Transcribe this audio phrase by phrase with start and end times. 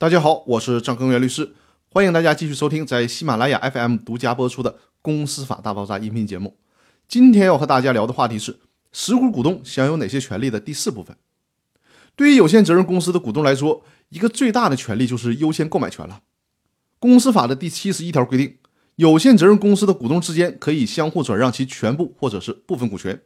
[0.00, 1.52] 大家好，我是张根源律师，
[1.90, 6.56] 欢迎大家继续收听在喜马拉雅 FM 独家播出的《公司法大爆炸》音频节目。
[7.06, 8.60] 今天要和大家聊的话题是
[8.92, 11.14] 实股股东享有哪些权利的第四部分。
[12.16, 16.22] 对于有限责任公司的股东来说，一个最大的权利就是优先购买权了。
[16.98, 18.56] 公司法的第七十一条规定，
[18.96, 23.20] 有限责任公司的股东之间可以相互转让其全部或者是部分股权。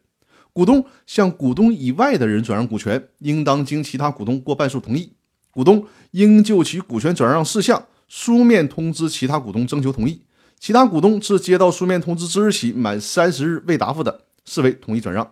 [0.52, 5.12] 股东向股东以外的人转让股权，应当经其他股东过半数同意。
[5.54, 10.20] 股东应就其股权转让事项书面通知其他股东征求同意，
[10.58, 15.24] 其他股东自接到书面通知之日起满三十日未答复的，视为同意转让；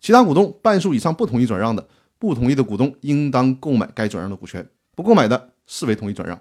[0.00, 1.86] 其他股东半数以上不同意转让的，
[2.18, 6.40] 不同意的股东应当购买该转让的股权，不购买的视为同意转让。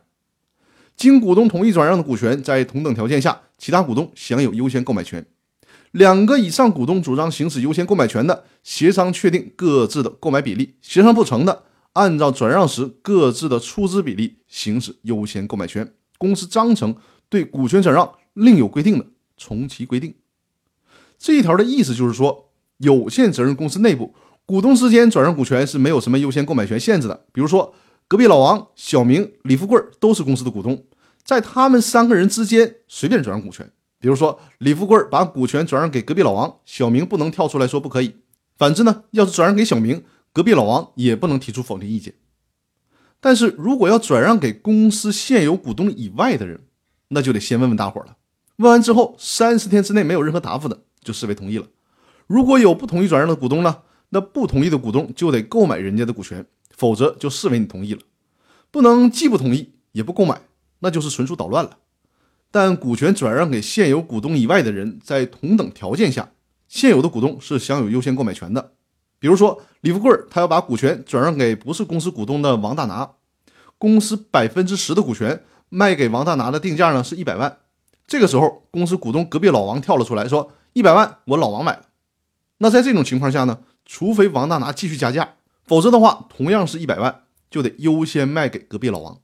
[0.96, 5.26] 经股东同意转让的股权，在同等条件下，其他股东享有优先购买权。
[5.92, 11.64] 两个以上股东主张行使优先购买权的，协商确定各自的购买比例；协商不成的，
[11.96, 15.94] 按照转让时各自的出资比例行使优先购买权。
[16.18, 16.96] 公司章程
[17.30, 19.06] 对股权转让另有规定的，
[19.38, 20.14] 从其规定。
[21.18, 24.14] 这一条的意思就是说，有限责任公司内部
[24.46, 27.26] 股东之间转让股权是没有什么优先购买权限制的。
[27.32, 27.74] 比如说，
[28.10, 30.84] 隔壁老王、小明、李富贵都是公司的股东，
[31.24, 33.72] 在他们三个人之间随便转让股权。
[34.00, 38.16] 比如说，李富贵把股权转让给隔壁老王，小明不能跳出来说不可以。
[38.58, 40.04] 反之呢，要是转让给小明，
[40.36, 42.14] 隔壁老王也不能提出否定意见，
[43.22, 46.60] 但是如果要转让给公司现有股东以外的人，
[47.08, 48.18] 那就得先问问大伙了。
[48.58, 51.66] 问完之后，三十天之内没有任何答复的，就视为同意了。
[52.28, 58.02] 如果有不同意转让的股东呢，那不同意的股东就得购买人家的股权，否则就视为你同意了。
[58.72, 60.42] 不能既不同意也不购买，
[60.80, 61.78] 那就是纯属捣乱了。
[62.52, 66.34] 但股权转让给现有股东以外的人，在同等条件下，
[66.68, 68.74] 现有的股东是享有优先购买权的。
[69.20, 73.12] 比如说，李富贵他要把股权转让给不是公司股东的王大拿，
[73.78, 77.60] 公司百分之十的股权卖给王大拿的定价呢是一百万。
[78.06, 81.86] 这个时候，公司股东隔壁老王跳了出来，说一百万我老王买了。
[82.60, 85.36] 那在这种情况下呢，除非王大拿继续加价，
[85.66, 89.20] 否则的话，同样是一百万就得优先卖给隔壁老王。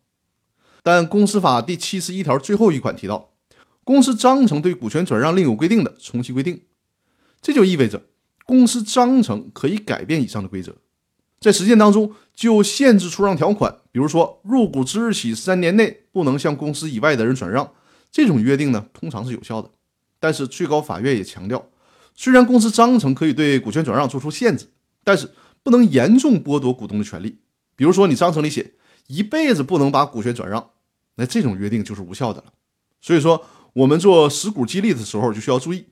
[0.84, 3.30] 但公司法第七十一条最后一款提到，
[3.84, 6.64] 公司章程对股权转让另有规定的，从其规定。
[7.42, 8.02] 这就意味着。
[8.52, 10.76] 公司章程可以改变以上的规则，
[11.40, 17.72] 在实践当中就限制出让条款，比如说入股之日起三年内不能向公司以外的人转让，
[18.12, 19.72] 这种约定呢通常是有效的。
[20.20, 21.66] 但是最高法院也强调，
[22.14, 24.68] 虽然公司章程可以对股权转让做出限制，
[25.06, 25.32] 但是
[25.64, 27.38] 不能严重剥夺股东的权利。
[27.78, 28.74] 比如说你章程里写
[29.08, 30.72] 一辈子不能把股权转让，
[31.16, 32.52] 那这种约定就是无效的了。
[33.00, 35.86] 所以说我们做实股激励的时候就需要注意。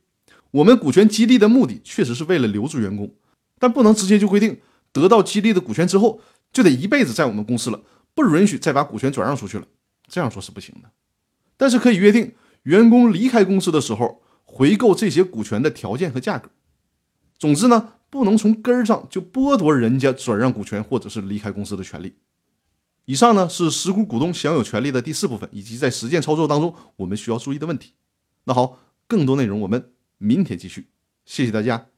[0.52, 3.14] 我们股权激励的目的确实是为了留住员工，
[3.60, 4.60] 但不能直接就规定
[4.92, 6.22] 得到激励的股权之后
[6.52, 7.82] 就得一辈子在我们公司了，
[8.16, 9.66] 不允许再把股权转让出去了。
[10.08, 10.90] 这样说是不行的。
[11.56, 12.34] 但是可以约定
[12.64, 16.50] 员工离开公司的时候回购这些股权的条件和价格。
[17.38, 22.16] 总之呢，不能从根儿上就剥夺人家转让股权或者是离开公司的权利。
[23.06, 27.94] 以上呢是实股股东享有权利的第四部分，以及在实践操作当中我们需要注意的问题。
[28.46, 29.92] 那好，更多内容我们。
[30.20, 30.92] 明天继续，
[31.26, 31.90] 谢谢大家。